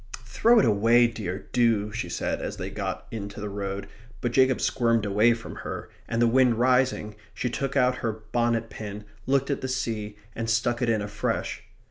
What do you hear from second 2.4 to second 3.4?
as they got into